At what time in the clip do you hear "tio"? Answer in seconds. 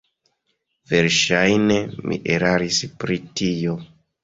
3.43-3.79